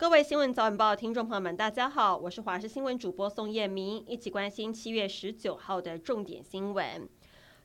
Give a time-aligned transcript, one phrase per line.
[0.00, 7.06] 各位新闻早晚报的听众朋友们，大家好，我是华视新闻主播宋燕明，一起关心七月十九号的重点新闻。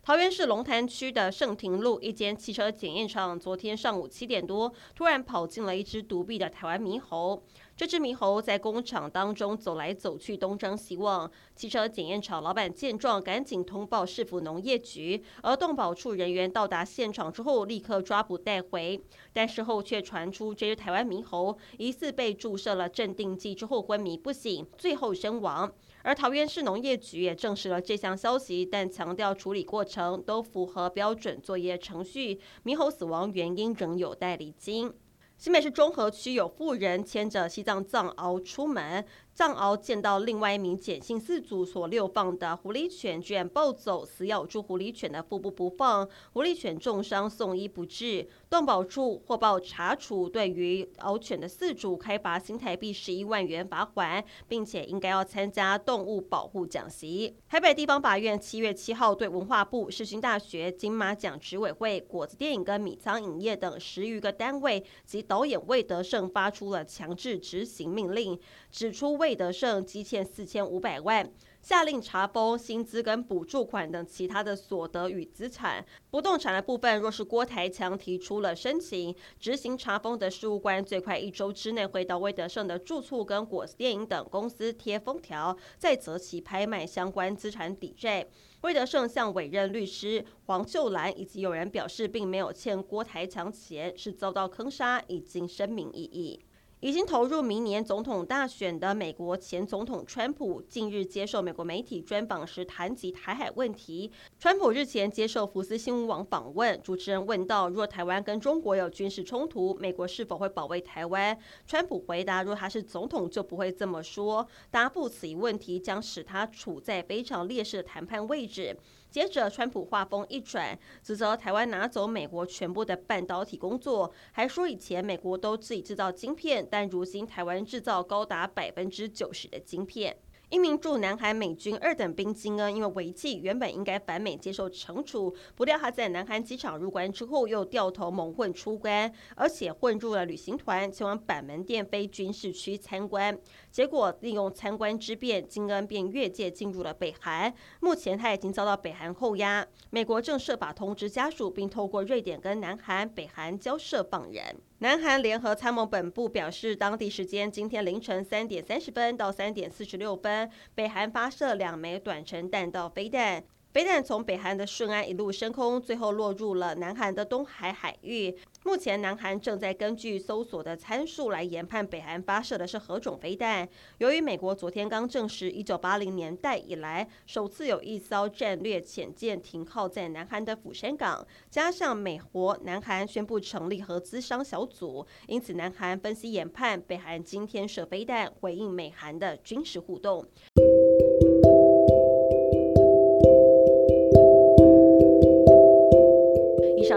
[0.06, 7.42] 桃园市龙潭区的盛庭路一间汽车检验厂，昨天上午七点多，突然跑进了一只独臂的台湾猕猴。
[7.76, 11.30] 这只猕猴在工厂当中走来走去，东张西望。
[11.56, 19.04] 汽车检验厂老板见状，赶紧通报市府农业局，而动保处人员到达现场之后，立刻抓捕带回。
[19.34, 25.74] 但事后却传出，这只台湾猕猴疑似被注射了镇定剂之后昏迷不醒，最后身亡。
[26.06, 34.94] 而桃园市农业局也证实了这项消息，但强调处理过程都符合标准作业程序，猕猴死亡原因仍有待厘清。
[35.36, 39.04] 新北市中和区有妇人牵着西藏藏獒出门。
[39.36, 48.26] 藏獒见到另外一名简姓饲主所遛放的狐狸犬，居然暴走，死咬住狐狸犬的腹部不放，狐狸犬重伤送医不治。
[48.50, 57.36] 动保处获报查处，对于獒犬的饲主开罚新台币十一万元罚锾，并且应该要参加动物保护讲习。
[57.50, 68.40] 台北地方法院七月七号对文化部、世新大学、金马奖执委会、果子电影跟米仓影业等十余个单位及导演魏德胜发出了强制执行命令，
[68.72, 71.28] 指出魏德胜积欠四千五百万，
[71.60, 75.84] 下令查封薪资跟补助款等其他的所得与资产。
[76.12, 88.28] 不动产的部分，若是郭台强提出了申请，执行查封的事务官最快一周之内会到魏德胜的住处跟果子电影等公司贴封条，再择期拍卖相关资产抵债。
[88.62, 96.46] 魏德胜向委任律师黄秀兰以及有人表示，并没有欠郭台强钱，是遭到坑杀，已经声明异议。
[96.86, 104.12] 已经投入明年总统大选的美国前总统川普，近日接受美国媒体专访时谈及台海问题。
[104.38, 111.36] 川普日前接受福斯新闻网访问，主持人问到：若台湾跟中国有军事冲突，美国是否会保卫台湾？
[111.66, 114.48] 川普回答：若他是总统，就不会这么说。
[114.70, 118.78] 答复此一问题，将使他处在非常劣势的谈判位置。
[119.10, 130.18] 接着，川普话锋一转，指责台湾拿走美国全部的半导体工作，还说以前美国都自己制造晶片，但如今台湾制造高达百分之九十的晶片。
[130.50, 143.36] 一名驻南韩美军二等兵金恩因为违纪，原本应该返美接受惩处，不料他在南韩机场入关之后又掉头蒙混出关，而且混入了旅行团前往板门店非军事区参观。
[143.72, 147.54] 结果利用参观之便，金恩便越界进入了北韩。
[147.80, 154.58] 目前他已经遭到北韩扣押，美国正设法通知家属，并透过瑞典跟南韩、北韩交涉放人。
[154.80, 163.42] 南韩联合参谋本部表示，当地时间今天凌晨三点三十分到三点四十六分，北韩发射两枚短程弹道飞弹。
[163.76, 168.34] 飞弹从北韩的顺安一路升空，最后落入了南韩的东海海域。
[168.64, 173.68] 目前，南韩正在根据搜索的参数来研判北韩发射的是何种飞弹。
[173.98, 190.26] 由于美国昨天刚证实，一九八零年代以来首次有一艘战略潜舰停靠在南韩的釜山港，加上美国、南韩宣布成立合资商小组，因此南韩分析研判，北韩今天射飞弹回应美韩的军事互动。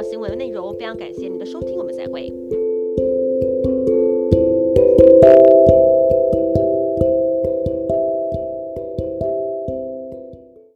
[0.09, 2.33] 新闻内容非常感谢您的收听，我们再会。